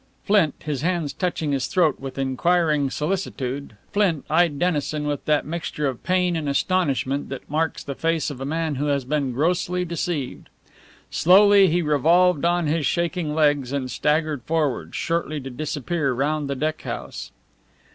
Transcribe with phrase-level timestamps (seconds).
[0.23, 5.87] Flint, his hands touching his throat with inquiring solicitude Flint eyed Dennison with that mixture
[5.87, 9.85] of pain and astonishment that marks the face of a man who has been grossly
[9.85, 10.49] deceived.
[11.11, 16.55] Slowly he revolved on his shaking legs and staggered forward, shortly to disappear round the
[16.55, 17.29] deck house.